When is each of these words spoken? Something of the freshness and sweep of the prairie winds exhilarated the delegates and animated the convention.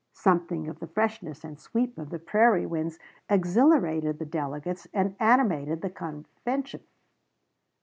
Something 0.15 0.67
of 0.67 0.79
the 0.79 0.87
freshness 0.87 1.43
and 1.43 1.59
sweep 1.59 1.95
of 1.99 2.09
the 2.09 2.17
prairie 2.17 2.65
winds 2.65 2.97
exhilarated 3.29 4.17
the 4.17 4.25
delegates 4.25 4.87
and 4.95 5.15
animated 5.19 5.83
the 5.83 5.91
convention. 5.91 6.81